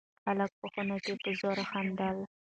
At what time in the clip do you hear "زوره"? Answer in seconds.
1.39-1.63